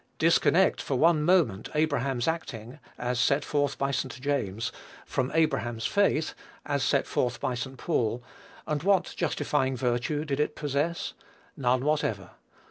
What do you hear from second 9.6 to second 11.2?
virtue did it possess?